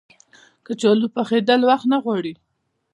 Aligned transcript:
کچالو 0.65 1.07
پخېدل 1.15 1.61
وخت 1.69 1.85
نه 1.93 1.97
غواړي 2.03 2.33